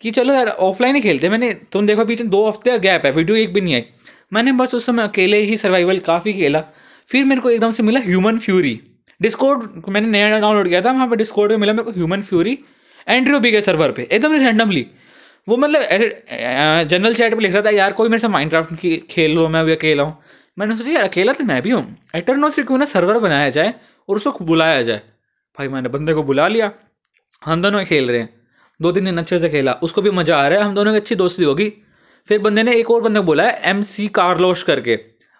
कि 0.00 0.10
चलो 0.10 0.34
यार 0.34 0.48
ऑफलाइन 0.48 0.94
ही 0.94 1.00
खेलते 1.00 1.28
मैंने, 1.28 1.52
तुम 1.72 1.86
देखो 1.86 2.04
बीच 2.04 2.20
में 2.20 2.30
दो 2.30 2.46
हफ़्ते 2.48 2.70
का 2.70 2.76
गैप 2.78 3.06
है 3.06 3.12
वीडियो 3.12 3.36
एक 3.36 3.52
भी 3.54 3.60
नहीं 3.60 3.74
आई। 3.74 3.84
मैंने 4.32 4.52
बस 4.52 4.74
उस 4.74 4.86
समय 4.86 5.02
अकेले 5.02 5.38
ही 5.38 5.56
सर्वाइवल 5.56 5.98
काफ़ी 6.00 6.32
खेला। 6.32 6.64
फिर 7.08 7.24
मेरे 7.24 7.40
को 7.40 7.50
एकदम 7.50 7.70
से 7.70 7.82
मिला 7.82 8.00
ह्यूमन 8.00 8.38
फ्यूरी 8.38 8.80
डिस्कोड 9.20 9.82
मैंने 9.88 10.06
नया 10.08 10.38
डाउनलोड 10.38 10.68
किया 10.68 10.80
था, 10.82 10.92
वहाँ 10.92 11.08
पर 11.08 11.16
डिस्कोड 11.16 11.50
में 11.50 11.58
मिला 11.58 11.72
मेरे 11.72 11.84
को 11.84 11.90
ह्यूमन 11.90 12.22
फ्यूरी 12.22 12.58
एंड्रियो 13.06 13.40
बी 13.40 13.50
के 13.50 13.60
सर्वर 13.60 13.92
पे, 13.92 14.08
एकदम 14.12 14.34
रैंडमली 14.36 14.86
वो 15.48 15.56
मतलब 15.56 15.80
ऐसे 15.82 16.84
जनरल 16.88 17.14
चैट 17.14 17.34
पे 17.34 17.42
लिख 17.42 17.52
रहा 17.52 17.62
था, 17.62 17.70
यार, 17.70 17.92
कोई 17.92 18.08
मेरे 18.08 18.18
से 18.18 18.28
माइंड 18.28 18.50
क्राफ्ट 18.50 18.74
खेल 19.10 19.34
लो, 19.34 19.48
मैं 19.48 19.60
अभी 19.60 19.72
अकेला 19.72 20.02
हूँ। 20.02 20.16
मैंने 20.58 20.76
सोचा, 20.76 20.90
यार, 20.90 21.04
अकेला 21.04 21.32
तो 21.32 21.44
मैं 21.44 21.60
भी 21.62 21.70
हूँ। 21.70 21.96
एटरनो 22.14 22.50
से 22.50 22.62
क्यों 22.62 22.78
ना 22.78 22.84
सर्वर 22.84 23.18
बनाया 23.18 23.48
जाए 23.48 23.72
और 24.08 24.16
उसको 24.16 24.44
बुलाया 24.44 24.82
जाए। 24.82 25.00
भाई, 25.58 25.68
मैंने 25.68 25.88
बंदे 25.88 26.14
को 26.14 26.22
बुला 26.22 26.48
लिया। 26.48 26.70
हम 27.44 27.62
दोनों 27.62 27.84
खेल 27.84 28.10
रहे 28.10 28.20
हैं। 28.20 28.28
दो 28.80 28.92
तीन 28.92 29.04
दिन 29.04 29.18
अच्छे 29.18 29.38
से 29.38 29.48
खेला। 29.48 29.72
उसको 29.82 30.02
भी 30.02 30.10
मज़ा 30.10 30.36
आ 30.36 30.46
रहा 30.48 30.58
है। 30.58 30.64
हम 30.64 30.74
दोनों 30.74 30.92
की 30.92 30.98
अच्छी 30.98 31.14
दोस्ती 31.14 31.44
होगी। 31.44 31.72
फिर 32.28 32.38
बंदे 32.38 32.62
ने 32.62 32.76
एक 32.76 32.90
और 32.90 33.02
बंदे 33.02 33.20
को 33.20 33.26
बोला 33.26 33.44
है 33.44 33.60
एम 33.64 33.82
सी 33.82 34.08
कार्लोश 34.10 34.62
करके। 34.62 34.98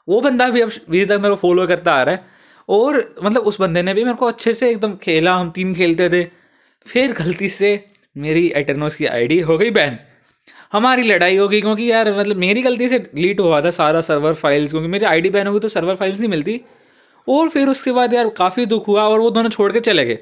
वो 0.09 0.21
बंदा 0.21 0.49
भी 0.49 0.61
अब 0.61 0.71
अभी 0.89 1.05
तक 1.05 1.13
मेरे 1.13 1.31
को 1.31 1.37
फॉलो 1.37 1.67
करता 1.67 1.93
आ 1.93 2.03
रहा 2.03 2.15
है। 2.15 2.25
और 2.71 2.97
मतलब 3.23 3.43
उस 3.43 3.61
बंदे 3.61 3.83
ने 3.83 3.95
भी 3.95 4.05
मेरे 4.05 4.17
को 4.17 4.27
अच्छे 4.27 4.53
से 4.55 4.71
एकदम 4.71 4.95
खेला, 4.97 5.35
हम 5.35 5.51
तीन 5.51 5.75
खेलते 5.75 6.09
थे। 6.09 6.25
फिर 6.87 7.13
गलती 7.13 7.49
से 7.49 7.73
मेरी 8.17 8.47
एटर्नोस 8.57 8.97
की 8.97 9.07
आईडी 9.07 9.39
हो 9.41 9.59
गई 9.59 9.71
बैन 9.71 9.99
हमारी 10.73 11.03
लड़ाई 11.03 11.37
हो 11.37 11.49
गई 11.49 11.61
क्योंकि 11.61 11.91
यार 11.91 12.13
मतलब 12.19 12.37
मेरी 12.37 12.63
गलती 12.63 12.89
से 12.89 12.99
डिलीट 12.99 13.41
हुआ 13.41 13.61
था 13.61 13.71
सारा 13.73 14.01
सर्वर 14.01 14.35
फाइल्स 14.35 14.71
क्योंकि 14.71 14.89
मेरी 14.89 15.05
आईडी 15.05 15.31
बैन 15.31 15.47
हो 15.47 15.53
गई 15.53 15.61
तो 15.61 15.69
सर्वर 15.69 15.95
फाइल्स 15.95 16.19
नहीं 16.19 16.29
मिलती। 16.29 16.61
और 17.29 17.49
फिर 17.49 17.69
उसके 17.69 17.93
बाद 17.93 18.15
यार 18.15 18.29
काफ़ी 18.37 18.67
दुख 18.67 18.87
हुआ 18.89 19.03
और 19.05 19.21
वो 19.21 19.31
दोनों 19.31 19.51
छोड़ 19.51 19.73
के 19.73 19.81
चले 19.81 20.05
गए। 20.05 20.19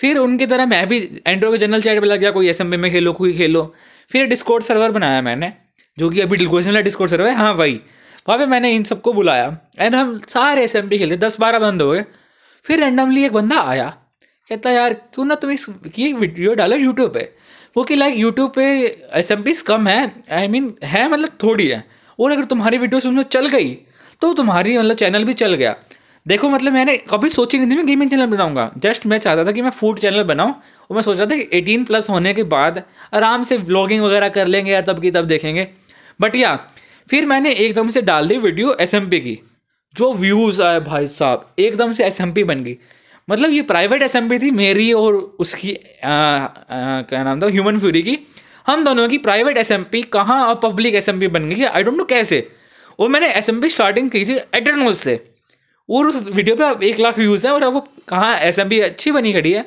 फिर 0.00 0.18
उनकी 0.18 0.46
तरह 0.46 0.66
मैं 0.66 0.86
भी 0.88 0.98
एंड्रॉइड 1.26 1.54
के 1.54 1.58
जनरल 1.58 1.82
चैट 1.82 2.00
पर 2.00 2.06
लग 2.06 2.20
गया, 2.20 2.30
कोई 2.30 2.48
एसएमबी 2.48 2.76
में 2.76 2.90
खेलो, 2.92 3.12
कोई 3.12 3.32
खेलो। 3.32 3.62
फिर 4.10 4.26
डिस्कोड 4.26 4.62
सर्वर 4.62 4.90
बनाया 4.90 5.22
मैंने, 5.22 5.52
जो 5.98 6.10
कि 6.10 6.20
अभी 6.20 6.36
डिलकोस 6.36 6.66
में 6.66 6.82
डिस्कोड 6.84 7.08
सर्वर 7.08 7.28
है। 7.28 7.34
हाँ 7.36 7.52
वही। 7.54 7.80
वहाँ 8.30 8.38
पे 8.38 8.46
मैंने 8.46 8.72
इन 8.72 8.82
सबको 8.82 9.12
बुलाया। 9.12 9.58
एंड 9.78 9.94
हम 9.94 10.20
सारे 10.28 10.64
एस 10.64 10.76
खेलते 10.76 11.16
दस 11.16 11.40
बारह 11.40 11.58
बंद 11.58 11.82
हो 11.82 11.90
गए। 11.90 12.04
फिर 12.64 12.80
रेंडमली 12.80 13.24
एक 13.24 13.32
बंदा 13.32 13.60
आया। 13.60 13.96
कहता 14.48 14.70
यार 14.70 14.94
क्यों 14.94 15.24
ना 15.24 15.34
तुम 15.34 15.50
इस 15.50 15.68
वीडियो 15.68 16.54
डालो 16.54 16.76
यूट्यूब 16.76 17.12
पे? 17.14 17.32
वो 17.76 17.84
कि 17.84 17.96
लाइक 17.96 18.14
यूट्यूब 18.16 18.52
पे 18.52 18.64
एस 19.12 19.30
एम 19.30 19.42
पीज 19.42 19.62
कम 19.62 19.88
है। 19.88 20.22
आई 20.32 20.46
I 20.46 20.50
मीन 20.50 20.68
mean, 20.68 20.84
है 20.84 21.10
मतलब 21.10 21.28
थोड़ी 21.42 21.66
है। 21.66 21.84
और 22.20 22.30
अगर 22.30 22.44
तुम्हारी 22.44 22.78
वीडियोस 22.78 23.06
उसमें 23.06 23.22
चल 23.22 23.46
गई। 23.46 23.74
तो 24.20 24.34
तुम्हारी 24.34 24.78
मतलब 24.78 24.96
चैनल 24.96 25.24
भी 25.24 25.32
चल 25.32 25.54
गया। 25.54 25.76
देखो 26.26 26.48
मतलब 26.48 26.72
मैंने 26.72 26.96
कभी 26.96 27.28
सोची 27.28 27.58
नहीं 27.58 27.70
थी 27.70 27.74
मैं 27.74 27.86
गेमिंग 27.86 28.10
चैनल 28.10 28.26
बनाऊँगा। 28.26 28.70
जस्ट 28.78 29.06
मैं 29.06 29.18
चाहता 29.18 29.44
था 29.44 29.52
कि 29.52 29.62
मैं 29.62 29.70
फ़ूड 29.70 29.98
चैनल 29.98 30.22
बनाऊँ। 30.22 30.50
और 30.90 30.94
मैं 30.94 31.02
सोच 31.02 31.18
रहा 31.18 31.26
था 31.26 31.36
कि 31.36 31.48
एटीन 31.58 31.84
प्लस 31.84 32.10
होने 32.10 32.34
के 32.34 32.42
बाद 32.42 32.82
आराम 33.14 33.42
से 33.42 33.56
व्लॉगिंग 33.56 34.02
वगैरह 34.02 34.28
कर 34.28 34.46
लेंगे 34.46 34.72
या 34.72 34.82
तब 34.82 35.00
की 35.00 35.10
तब 35.10 35.24
देखेंगे। 35.24 35.68
बट 36.20 36.36
या 36.36 36.66
फिर 37.10 37.26
मैंने 37.26 37.52
एकदम 37.52 37.90
से 37.90 38.02
डाल 38.02 38.28
दी 38.28 38.36
वीडियो 38.38 38.74
एसएमपी 38.80 39.20
की। 39.20 39.38
जो 39.96 40.12
व्यूज़ 40.14 40.62
आए 40.62 40.80
भाई 40.80 41.06
साहब 41.06 41.54
एकदम 41.58 41.92
से 41.92 42.04
एसएमपी 42.04 42.44
बन 42.44 42.62
गई। 42.64 42.76
मतलब 43.28 43.50
ये 43.50 43.62
प्राइवेट 43.62 44.02
एसएमपी 44.02 44.38
थी 44.38 44.50
मेरी 44.50 44.92
और 44.92 45.14
उसकी 45.14 45.74
आ, 46.04 46.10
आ, 46.10 47.02
क्या 47.02 47.22
नाम 47.24 47.42
था 47.42 47.46
ह्यूमन 47.46 47.78
फ्यूरी 47.78 48.02
की। 48.02 48.18
हम 48.66 48.84
दोनों 48.84 49.08
की 49.08 49.18
प्राइवेट 49.18 49.56
एस 49.56 49.70
एम 49.70 49.84
पी 49.92 50.02
कहाँ 50.12 50.40
और 50.46 50.60
पब्लिक 50.62 50.94
एसएमपी 50.94 51.28
बन 51.28 51.48
गई 51.50 51.64
आई 51.64 51.82
डोंट 51.82 51.96
नो 51.96 52.04
कैसे। 52.04 52.46
और 52.98 53.08
मैंने 53.08 53.32
एसएमपी 53.34 53.68
स्टार्टिंग 53.68 54.10
की 54.10 54.24
थी 54.24 54.36
एटरनोज 54.54 54.94
से। 54.96 55.18
और 55.88 56.06
उस 56.06 56.28
वीडियो 56.28 56.56
पे 56.56 56.64
अब 56.64 56.82
एक 56.82 56.98
लाख 57.00 57.18
व्यूज़ 57.18 57.46
हैं 57.46 57.54
और 57.54 57.62
अब 57.62 57.86
कहाँ 58.08 58.36
एस 58.38 58.60
अच्छी 58.60 59.10
बनी 59.10 59.32
खड़ी 59.32 59.52
है। 59.52 59.64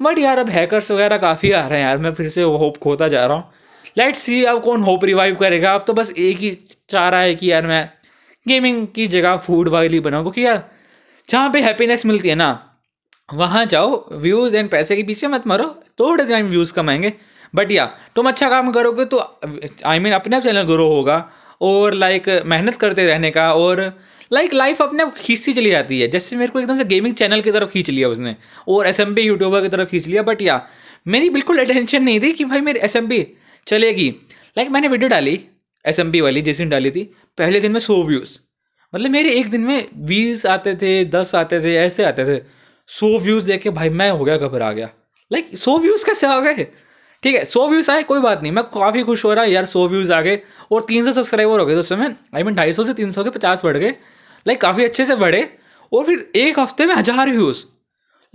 बट 0.00 0.18
यार 0.18 0.38
अब 0.38 0.50
हैकर्स 0.50 0.90
वगैरह 0.90 1.18
काफ़ी 1.18 1.50
आ 1.52 1.66
रहे 1.66 1.78
हैं 1.78 1.86
यार 1.86 1.98
मैं 1.98 2.12
फिर 2.14 2.28
से 2.28 2.42
होप 2.42 2.76
खोता 2.76 3.08
जा 3.08 3.26
रहा 3.26 3.36
हूँ। 3.36 3.52
लेट 3.96 4.16
सी 4.16 4.42
अब 4.44 4.62
कौन 4.62 4.82
होप 4.82 5.04
रिवाइव 5.04 5.34
करेगा। 5.34 5.74
अब 5.74 5.84
तो 5.86 5.92
बस 5.92 6.12
एक 6.12 6.36
ही 6.36 6.50
चाह 6.88 7.08
रहा 7.08 7.20
है 7.20 7.34
कि 7.34 7.50
यार 7.52 7.66
मैं 7.66 7.88
गेमिंग 8.46 8.86
की 8.86 9.06
जगह 9.08 9.36
फ़ूड 9.38 9.68
वाली 9.68 10.00
बनाऊँ 10.00 10.22
क्योंकि 10.24 10.44
यार 10.44 10.68
जहाँ 11.28 11.50
पे 11.52 11.60
हैप्पीनेस 11.60 12.06
मिलती 12.06 12.28
है 12.28 12.34
ना 12.34 12.50
वहाँ 13.34 13.64
जाओ 13.66 14.04
व्यूज़ 14.12 14.56
एंड 14.56 14.70
पैसे 14.70 14.96
के 14.96 15.02
पीछे 15.02 15.28
मत 15.28 15.46
मरो। 15.46 15.66
थोड़े 16.00 16.24
टाइम 16.24 16.46
व्यूज़ 16.46 16.72
कमाएँगे। 16.72 17.12
बट 17.54 17.70
या 17.72 17.84
तुम 18.16 18.28
अच्छा 18.28 18.48
काम 18.50 18.70
करोगे 18.72 19.04
तो 19.04 19.18
आई 19.18 19.98
I 19.98 20.02
मीन 20.02 20.02
mean, 20.02 20.14
अपने 20.14 20.36
आप 20.36 20.42
चैनल 20.42 20.62
ग्रो 20.62 20.86
होगा 20.88 21.30
और 21.60 21.94
लाइक 21.94 22.28
मेहनत 22.46 22.76
करते 22.76 23.06
रहने 23.06 23.30
का 23.30 23.52
और 23.54 23.80
लाइक 24.32 24.54
लाइफ 24.54 24.82
अपने 24.82 25.02
आप 25.02 25.14
खींचती 25.16 25.52
चली 25.52 25.70
जाती 25.70 26.00
है। 26.00 26.08
जैसे 26.08 26.36
मेरे 26.36 26.52
को 26.52 26.60
एकदम 26.60 26.76
से 26.76 26.84
गेमिंग 26.84 27.14
चैनल 27.14 27.40
की 27.40 27.50
तरफ़ 27.50 27.70
खींच 27.70 27.90
लिया 27.90 28.08
उसने 28.08 28.34
और 28.68 28.86
एस 28.86 29.00
एम 29.00 29.18
यूट्यूबर 29.18 29.62
की 29.62 29.68
तरफ़ 29.68 29.88
खींच 29.88 30.06
लिया। 30.06 30.22
बट 30.22 30.42
या 30.42 30.60
मेरी 31.06 31.30
बिल्कुल 31.30 31.64
अटेंशन 31.64 32.02
नहीं 32.02 32.20
थी 32.20 32.32
कि 32.32 32.44
भाई 32.44 32.60
मेरी 32.60 32.80
एस 32.80 32.96
चलेगी। 33.70 34.08
लाइक 34.58 34.70
मैंने 34.70 34.88
वीडियो 34.88 35.08
डाली 35.08 35.40
एसएमपी 35.84 36.20
वाली 36.20 36.42
जिस 36.42 36.58
दिन 36.58 36.68
डाली 36.68 36.90
थी, 36.90 37.02
पहले 37.38 37.60
दिन 37.60 37.72
में 37.72 37.80
सौ 37.80 38.02
व्यूज़ 38.04 38.38
मतलब 38.92 39.10
मेरे 39.10 39.32
एक 39.32 39.50
दिन 39.50 39.60
में 39.60 39.88
बीस 40.06 40.44
आते 40.48 40.74
थे, 40.74 41.04
दस 41.06 41.34
आते 41.34 41.60
थे, 41.60 41.74
ऐसे 41.76 42.04
आते 42.04 42.24
थे। 42.26 42.40
सौ 42.88 43.18
व्यूज़ 43.18 43.46
देख 43.46 43.62
के 43.62 43.70
भाई, 43.70 43.88
मैं 43.90 44.10
हो 44.10 44.24
गया, 44.24 44.36
घबरा 44.36 44.72
गया। 44.72 44.88
लाइक 45.30 45.56
सौ 45.56 45.78
व्यूज़ 45.78 46.04
कैसे 46.06 46.26
आ 46.26 46.38
गए? 46.40 46.64
ठीक 47.22 47.34
है, 47.34 47.44
सौ 47.44 47.66
व्यूज़ 47.68 47.90
आए, 47.90 48.02
कोई 48.02 48.20
बात 48.20 48.42
नहीं। 48.42 48.52
मैं 48.52 48.64
काफ़ी 48.74 49.02
खुश 49.02 49.24
हो 49.24 49.32
रहा, 49.34 49.44
यार, 49.44 49.66
सौ 49.66 49.86
व्यूज़ 49.88 50.12
आ 50.12 50.20
गए 50.20 50.40
और 50.72 50.84
तीन 50.88 51.04
सौ 51.04 51.12
सब्सक्राइबर 51.12 51.60
हो 51.60 51.66
गए 51.66 51.74
तो 51.74 51.82
समय 51.84 52.14
आई 52.34 52.42
मीन 52.42 52.54
ढाई 52.54 52.72
सौ 52.72 52.84
से 52.84 52.94
तीन 52.94 53.10
सौ 53.10 53.24
के 53.24 53.30
पचास 53.30 53.64
बढ़ 53.64 53.76
गए। 53.76 53.90
लाइक 54.46 54.60
काफ़ी 54.60 54.84
अच्छे 54.84 55.04
से 55.04 55.14
बढ़े 55.16 55.48
और 55.92 56.04
फिर 56.06 56.30
एक 56.36 56.58
हफ़्ते 56.58 56.86
में 56.86 56.94
हज़ार 56.94 57.30
व्यूज़ 57.30 57.64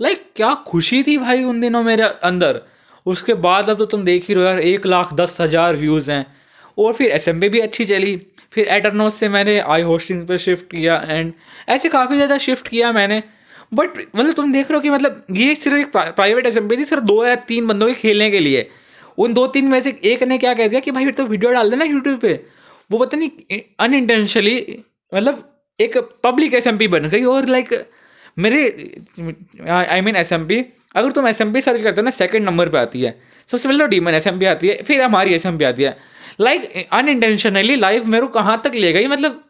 लाइक 0.00 0.24
क्या 0.36 0.54
खुशी 0.66 1.02
थी 1.02 1.18
भाई 1.18 1.44
उन 1.44 1.60
दिनों 1.60 1.82
मेरे 1.82 2.02
अंदर। 2.24 2.60
उसके 3.06 3.34
बाद 3.36 3.70
अब 3.70 3.78
तो 3.78 3.86
तुम 3.86 4.04
देख 4.04 4.28
ही 4.28 4.34
रहो 4.34 4.44
यार, 4.44 4.58
एक 4.60 4.86
लाख 4.86 5.12
दस 5.14 5.40
हज़ार 5.40 5.76
व्यूज़ 5.76 6.10
हैं। 6.10 6.26
और 6.78 6.92
फिर 6.92 7.10
एस 7.10 7.28
एम 7.28 7.40
भी 7.40 7.60
अच्छी 7.60 7.84
चली। 7.84 8.16
फिर 8.52 8.68
एटरनोस 8.68 9.14
से 9.14 9.28
मैंने 9.28 9.58
आई 9.60 9.82
होस्टिंग 9.82 10.26
पर 10.26 10.36
शिफ्ट 10.38 10.70
किया 10.70 10.96
एंड 11.08 11.32
ऐसे 11.68 11.88
काफ़ी 11.88 12.16
ज़्यादा 12.16 12.38
शिफ्ट 12.40 12.68
किया 12.68 12.92
मैंने। 12.92 13.22
बट 13.74 13.98
मतलब 14.16 14.32
तुम 14.32 14.52
देख 14.52 14.70
रहे 14.70 14.76
हो 14.76 14.80
कि 14.80 14.90
मतलब 14.90 15.24
ये 15.32 15.54
सिर्फ़ 15.54 15.76
एक 15.78 15.96
प्राइवेट 15.96 16.46
एसएमपी 16.46 16.76
थी, 16.76 16.84
सिर्फ़ 16.84 17.04
दो 17.04 17.24
या 17.26 17.34
तीन 17.46 17.66
बंदों 17.66 17.86
के 17.86 17.94
खेलने 17.94 18.30
के 18.30 18.40
लिए। 18.40 18.68
उन 19.18 19.34
दो 19.34 19.46
तीन 19.48 19.68
में 19.68 19.80
से 19.80 19.98
एक 20.04 20.22
ने 20.24 20.38
क्या 20.38 20.54
कह 20.54 20.68
दिया 20.68 20.80
कि 20.80 20.90
भाई 20.90 21.10
तो 21.12 21.24
वीडियो 21.26 21.52
डाल 21.52 21.70
देना 21.70 21.84
यूट्यूब 21.84 22.18
पे। 22.20 22.32
वो 22.90 22.98
पता 22.98 23.16
नहीं 23.16 23.60
अनइंटेंशनली 23.80 24.84
मतलब 25.12 25.42
एक 25.78 25.96
पब्लिक 26.24 26.54
एसएमपी 26.54 26.88
बन 26.88 27.08
गई 27.08 27.24
और 27.26 27.46
लाइक 27.48 27.72
मेरे 28.38 28.60
आई 29.68 30.00
मीन 30.00 30.16
एसएमपी 30.16 30.60
अगर 30.96 31.10
तुम 31.10 31.28
एसएमपी 31.28 31.60
सर्च 31.60 31.82
करते 31.82 32.00
हो 32.00 32.04
ना 32.04 32.10
सेकंड 32.10 32.44
नंबर 32.44 32.68
पे 32.68 32.78
आती 32.78 33.02
है। 33.02 33.18
सबसे 33.48 33.68
पहले 33.68 33.78
तो 33.78 33.86
डीमन 33.86 34.14
एस 34.14 34.28
आती 34.28 34.68
है, 34.68 34.82
फिर 34.82 35.02
हमारी 35.02 35.34
एस 35.34 35.46
आती 35.46 35.82
है। 35.82 35.96
लाइक 36.40 36.88
अनइंटेंशनली 36.92 37.76
लाइफ 37.76 38.04
मेरे 38.04 38.26
को 38.26 38.32
कहाँ 38.32 38.60
तक 38.64 38.74
ले 38.74 38.92
गई? 38.92 39.06
मतलब 39.06 39.44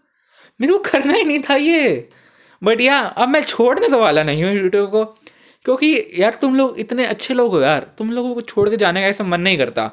मेरे 0.61 0.73
को 0.73 0.79
करना 0.79 1.13
ही 1.13 1.23
नहीं 1.23 1.43
था 1.51 1.55
ये। 1.55 2.09
बट 2.65 2.81
या 2.81 2.99
अब 2.99 3.29
मैं 3.29 3.43
छोड़ने 3.43 3.89
तो 3.89 3.99
वाला 3.99 4.23
नहीं 4.23 4.45
हूँ 4.45 4.53
यूट्यूब 4.53 4.91
को। 4.91 5.05
क्योंकि 5.65 6.07
यार, 6.19 6.35
तुम 6.35 6.55
लोग 6.55 6.79
इतने 6.79 7.07
अच्छे 7.07 7.35
लोग 7.35 7.53
हो 7.53 7.61
यार। 7.61 7.87
तुम 7.99 8.13
लोगों 8.13 8.35
को 8.35 8.41
छोड़ 8.41 8.69
के 8.71 8.77
जाने 8.77 9.01
का 9.03 9.07
ऐसा 9.07 9.25
मन 9.25 9.41
नहीं 9.41 9.59
करता। 9.59 9.91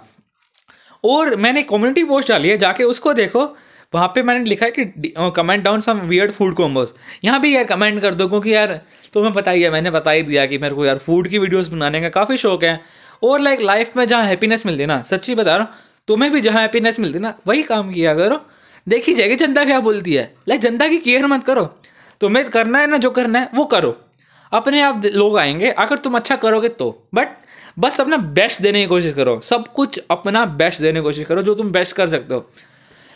और 1.04 1.36
मैंने 1.36 1.64
कम्युनिटी 1.64 2.04
पोस्ट 2.04 2.30
डाली 2.30 2.50
है, 2.50 2.58
जाके 2.58 2.84
उसको 2.84 3.14
देखो। 3.14 3.46
वहाँ 3.94 4.08
पे 4.08 4.22
मैंने 4.24 4.44
लिखा 4.46 4.66
है 4.66 4.72
कि 4.72 5.14
comment 5.36 5.64
down 5.64 5.82
some 5.82 6.00
weird 6.00 6.32
food 6.32 6.56
combos 6.56 6.94
यहाँ 7.24 7.40
भी 7.42 7.56
यार 7.56 7.64
कमेंट 7.64 8.02
कर 8.02 8.16
दो, 8.16 8.28
क्योंकि 8.28 8.54
यार 8.54 8.80
तुम्हें 9.14 9.34
पता 9.34 9.52
ही 9.52 9.62
है, 9.62 9.70
मैंने 9.70 9.92
बता 9.92 10.12
ही 10.12 10.22
दिया 10.22 10.46
कि 10.46 10.58
मेरे 10.58 10.76
को 10.76 10.86
यार 10.86 10.98
फ़ूड 10.98 11.28
की 11.28 11.40
वीडियोस 11.40 11.68
बनाने 11.68 12.02
का 12.02 12.10
काफ़ी 12.10 12.38
शौक 12.38 12.64
है। 12.64 12.80
और 13.24 13.40
लाइक 13.40 13.62
लाइफ 13.62 13.98
में 13.98 14.06
जहाँ 14.06 14.26
हैप्पीनेस 14.26 14.66
मिलती 14.66 14.86
ना, 14.86 15.02
सच्ची 15.02 15.36
बता 15.36 15.56
रहा 15.58 15.66
हूँ, 15.66 15.74
तुम्हें 16.08 16.32
भी 16.32 16.42
जहाँ 16.42 16.62
हैप्पीनेस 16.62 17.00
मिलती 17.00 17.20
ना, 17.20 17.34
वही 17.48 17.64
काम 17.64 17.92
किया 17.94 18.14
करो। 18.16 18.40
देखी 18.88 19.14
जाएगी 19.14 19.36
जनता 19.36 19.64
क्या 19.66 19.80
बोलती 19.80 20.14
है। 20.14 20.34
लाइक 20.48 20.62
जनता 20.62 20.88
की 20.88 20.98
केयर 20.98 21.26
मत 21.26 21.44
करो। 21.44 21.66
तुम्हें 22.22 22.50
करना 22.50 22.80
है 22.80 22.88
ना, 22.88 22.98
जो 22.98 23.10
करना 23.10 23.40
है, 23.40 23.50
वो 23.56 23.66
करो। 23.66 23.96
अपने 24.52 24.82
आप 24.82 25.06
लोग 25.06 25.38
आएँगे, 25.38 25.70
अगर 25.70 25.98
तुम 25.98 26.16
अच्छा 26.16 26.36
करोगे 26.36 26.70
तो। 26.70 26.90
बट 27.16 27.38
बस 27.80 28.02
अपना 28.02 28.18
बेस्ट 28.18 28.62
देने 28.62 28.82
की 28.82 28.88
कोशिश 28.88 29.14
करो। 29.14 29.40
सब 29.44 29.68
कुछ 29.68 30.00
अपना 30.12 30.46
बेस्ट 30.46 30.82
देने 30.82 31.00
की 31.00 31.04
कोशिश 31.04 31.26
करो, 31.26 31.42
जो 31.42 31.54
तुम 31.56 31.72
बेस्ट 31.72 31.96
कर 31.96 32.10
सकते 32.10 32.36
हो। 32.36 32.50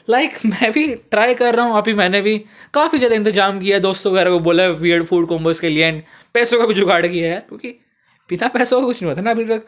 लाइक 0.08 0.32
like, 0.32 0.46
मैं 0.52 0.72
भी 0.72 0.86
ट्राई 1.12 1.34
कर 1.34 1.56
रहा 1.56 1.66
हूँ। 1.66 1.78
अभी 1.78 1.94
मैंने 1.94 2.22
भी 2.22 2.38
काफ़ी 2.74 2.98
ज़्यादा 2.98 3.16
इंतज़ाम 3.16 3.60
किया 3.60 3.76
है 3.76 3.82
दोस्तों 3.82 4.12
वगैरह 4.14 4.32
को। 4.32 4.40
बोला 4.40 4.64
है 4.64 4.72
वियर्ड 4.76 5.06
फ़ूड 5.06 5.28
कॉम्बोज 5.28 5.60
के 5.60 5.70
लिए 5.70 5.86
एंड 5.86 6.02
पैसों 6.36 6.60
का 6.60 6.66
भी 6.66 6.74
जुगाड़ 6.74 7.06
किया 7.08 7.34
है। 7.34 7.40
क्योंकि 7.50 7.70
बिना 8.30 8.48
पैसों 8.50 8.80
का 8.82 8.88
कुछ 8.88 9.02
नहीं 9.02 9.10
होता 9.12 9.22
ना 9.22 9.32
अभी 9.32 9.46
तक। 9.46 9.66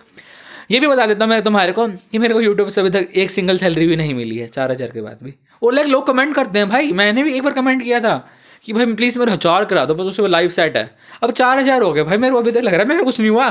ये 0.71 0.79
भी 0.79 0.87
बता 0.87 1.05
देता 1.07 1.25
हूँ 1.25 1.29
मैं 1.29 1.41
तुम्हारे 1.43 1.71
को 1.71 1.87
कि 1.87 2.17
मेरे 2.17 2.33
को 2.33 2.41
यूट्यूब 2.41 2.69
से 2.69 2.81
अभी 2.81 2.89
तक 2.89 3.07
एक 3.15 3.31
सिंगल 3.31 3.57
सैलरी 3.57 3.87
भी 3.87 3.95
नहीं 3.95 4.13
मिली 4.13 4.37
है 4.37 4.47
चार 4.49 4.71
हज़ार 4.71 4.91
के 4.91 5.01
बाद 5.01 5.19
भी। 5.23 5.33
और 5.61 5.73
लाइक 5.73 5.87
लोग 5.87 6.05
कमेंट 6.07 6.35
करते 6.35 6.59
हैं 6.59 6.69
भाई 6.69 6.91
मैंने 6.93 7.23
भी 7.23 7.33
एक 7.35 7.43
बार 7.43 7.53
कमेंट 7.53 7.81
किया 7.83 7.99
था 7.99 8.17
कि 8.65 8.73
भाई 8.73 8.93
प्लीज़ 8.93 9.17
मेरे 9.19 9.31
हज़ार 9.31 9.65
करा 9.65 9.85
दो 9.85 9.95
बस 9.95 10.05
उससे 10.05 10.27
लाइव 10.27 10.49
सेट 10.49 10.77
है। 10.77 10.89
अब 11.23 11.31
चार 11.31 11.59
हज़ार 11.59 11.81
हो 11.81 11.91
गए। 11.93 12.03
भाई 12.03 12.17
मेरे 12.17 12.33
को 12.33 12.39
अभी 12.39 12.51
तक 12.51 12.61
लग 12.61 12.73
रहा 12.73 12.81
है 12.81 12.87
मेरे 12.87 13.03
कुछ 13.03 13.19
नहीं 13.19 13.29
हुआ। 13.29 13.49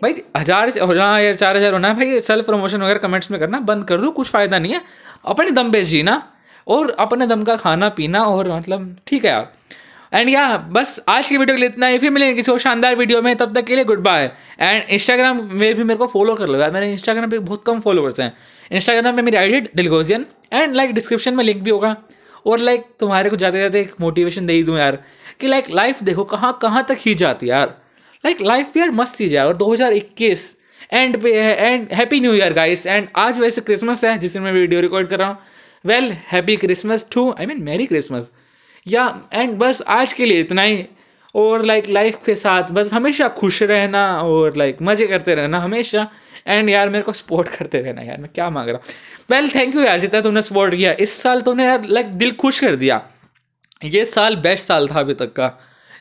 भाई 0.00 0.22
हज़ार 0.36 0.72
हाँ 0.78 1.20
यार 1.22 1.34
चार 1.34 1.56
हज़ार 1.56 1.72
होना 1.72 1.88
है। 1.88 1.94
भाई 1.94 2.20
सेल्फ 2.20 2.46
प्रमोशन 2.46 2.82
वगैरह 2.82 2.98
कमेंट्स 2.98 3.30
में 3.30 3.38
करना 3.40 3.60
बंद 3.60 3.84
कर 3.84 4.00
दो 4.00 4.10
कुछ 4.12 4.30
फ़ायदा 4.30 4.58
नहीं 4.58 4.72
है। 4.72 4.80
अपने 5.24 5.50
दम 5.50 5.70
पे 5.70 5.82
जीना 5.84 6.22
और 6.66 6.90
अपने 7.00 7.26
दम 7.26 7.42
का 7.44 7.56
खाना 7.56 7.88
पीना 7.88 8.24
और 8.24 8.50
मतलब 8.52 8.96
ठीक 9.06 9.24
है 9.24 9.30
यार। 9.30 9.52
एंड 10.12 10.28
या 10.28 10.56
बस 10.72 10.98
आज 11.08 11.28
की 11.28 11.36
वीडियो 11.36 11.56
के 11.56 11.60
लिए 11.60 11.68
इतना 11.68 11.86
ही। 11.86 11.98
फिर 11.98 12.10
मिलेंगे 12.10 12.34
किसी 12.34 12.52
और 12.52 12.58
शानदार 12.58 12.94
वीडियो 12.96 13.20
में। 13.22 13.34
तब 13.36 13.54
तक 13.54 13.64
के 13.64 13.74
लिए 13.74 13.84
गुड 13.84 14.02
बाय 14.02 14.30
एंड 14.60 14.82
इंस्टाग्राम 14.84 15.42
में 15.52 15.74
भी 15.74 15.82
मेरे 15.82 15.98
को 15.98 16.06
फॉलो 16.06 16.34
कर 16.34 16.48
लो 16.48 16.58
यार। 16.58 16.70
मेरे 16.72 16.90
इंस्टाग्राम 16.92 17.30
पे 17.30 17.38
बहुत 17.38 17.64
कम 17.66 17.80
फॉलोअर्स 17.80 18.20
हैं। 18.20 18.32
इंस्टाग्राम 18.72 19.16
पे 19.16 19.22
मेरी 19.22 19.36
आई 19.36 19.48
डी 19.50 19.60
डिलगोजियन 19.76 20.26
एंड 20.52 20.74
लाइक 20.74 20.94
डिस्क्रिप्शन 20.94 21.34
में 21.34 21.44
लिंक 21.44 21.62
भी 21.62 21.70
होगा। 21.70 21.96
और 22.46 22.58
लाइक 22.58 22.84
तुम्हारे 23.00 23.30
को 23.30 23.36
जाते 23.36 23.60
जाते 23.60 23.80
एक 23.80 23.94
मोटिवेशन 24.00 24.46
दे 24.46 24.52
ही 24.52 24.62
दूँ 24.62 24.78
यार। 24.78 24.98
कि 25.40 25.46
लाइक 25.46 25.70
लाइफ 25.70 26.02
देखो 26.02 26.24
कहाँ 26.24 26.58
कहाँ 26.62 26.84
तक 26.88 26.98
ही 27.00 27.14
जाती 27.14 27.50
यार। 27.50 27.74
लाइक 28.24 28.40
लाइफ 28.42 28.76
यार 28.76 28.90
मस्त 28.92 29.20
ही 29.20 29.28
जाए 29.28 29.46
और 29.46 29.56
दो 29.56 29.72
हज़ार 29.72 29.92
इक्कीस 29.92 30.54
एंड 30.92 31.20
पे 31.22 31.40
है 31.40 31.54
and 31.66 31.92
happy 31.92 32.20
new 32.20 32.34
year 32.34 32.52
guys 32.52 32.86
and 32.86 33.08
आज 33.16 33.38
वैसे 33.40 33.60
क्रिसमस 33.60 34.04
है 34.04 34.16
जिसमें 34.18 34.42
मैं 34.42 34.52
वीडियो 34.52 34.80
रिकॉर्ड 34.80 35.08
कर 35.08 35.18
रहा 35.18 35.28
हूँ। 35.28 35.38
Well 35.84 36.12
happy 36.28 36.56
Christmas 36.56 37.06
too 37.12 37.30
I 37.32 37.46
mean 37.46 37.62
merry 37.62 37.86
Christmas 37.86 38.30
या 38.86 39.08
एंड 39.32 39.56
बस 39.58 39.82
आज 39.88 40.12
के 40.12 40.26
लिए 40.26 40.40
इतना 40.40 40.62
ही। 40.62 40.84
और 41.34 41.64
लाइक 41.64 41.84
like, 41.84 41.94
लाइफ 41.94 42.18
के 42.26 42.34
साथ 42.34 42.70
बस 42.72 42.92
हमेशा 42.92 43.26
खुश 43.28 43.62
रहना 43.62 44.04
और 44.22 44.56
लाइक 44.56 44.74
like, 44.74 44.88
मज़े 44.88 45.06
करते 45.06 45.34
रहना 45.34 45.58
हमेशा। 45.58 46.06
एंड 46.46 46.70
यार 46.70 46.88
मेरे 46.88 47.02
को 47.04 47.12
सपोर्ट 47.12 47.48
करते 47.48 47.80
रहना 47.80 48.02
यार 48.02 48.18
मैं 48.18 48.30
क्या 48.34 48.48
मांग 48.50 48.68
रहा 48.68 48.76
हूँ। 48.76 48.94
वेल 49.30 49.48
थैंक 49.54 49.74
यू 49.74 49.82
यार 49.82 49.98
जितना 49.98 50.20
तुमने 50.20 50.42
सपोर्ट 50.42 50.74
किया। 50.74 50.92
इस 50.92 51.12
साल 51.22 51.40
तुमने 51.40 51.66
यार 51.66 51.84
लाइक 51.84 52.06
like, 52.06 52.18
दिल 52.18 52.32
खुश 52.32 52.60
कर 52.60 52.76
दिया। 52.76 53.00
ये 53.84 54.04
साल 54.04 54.36
बेस्ट 54.36 54.66
साल 54.66 54.88
था 54.88 55.00
अभी 55.00 55.14
तक 55.14 55.32
का। 55.32 55.46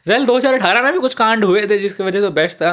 वेल 0.08 0.26
हज़ार 0.32 0.54
अठारह 0.54 0.82
में 0.82 0.94
भी 0.94 1.00
कुछ 1.00 1.14
कांड 1.14 1.44
हुए 1.44 1.66
थे 1.68 1.78
जिसकी 1.78 2.04
वजह 2.04 2.22
से 2.22 2.30
बेस्ट 2.32 2.58
था। 2.58 2.72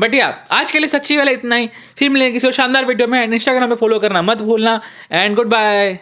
बट 0.00 0.14
या 0.14 0.26
आज 0.50 0.70
के 0.70 0.78
लिए 0.78 0.88
सच्ची 0.88 1.16
वाला 1.16 1.30
इतना 1.30 1.56
ही। 1.56 1.70
फिर 1.98 2.10
मिलेंगे 2.10 2.32
किसी 2.32 2.46
और 2.46 2.52
शानदार 2.52 2.84
वीडियो 2.84 3.08
में। 3.08 3.22
इंस्टाग्राम 3.24 3.68
पे 3.68 3.76
फॉलो 3.76 3.98
करना 3.98 4.22
मत 4.22 4.42
भूलना। 4.42 4.80
And 5.12 5.36
good 5.36 5.46
bye 5.46 5.98